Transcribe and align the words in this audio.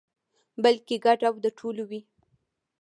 بلکې 0.63 0.95
ګډ 1.05 1.19
او 1.29 1.35
د 1.43 1.45
ټولو 1.57 1.83
وي. 1.89 2.01